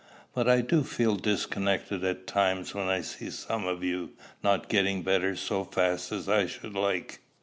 [0.33, 5.03] But I do feel discontented at times when I see some of you not getting
[5.03, 7.19] better so fast as I should like.